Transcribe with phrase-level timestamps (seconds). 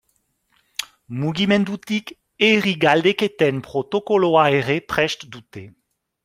[1.23, 2.09] Mugimendutik
[2.47, 5.65] herri galdeketen protokoloa ere prest dute.